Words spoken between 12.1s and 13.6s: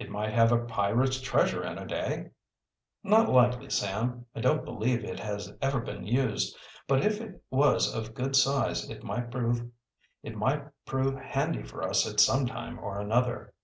at some time or another."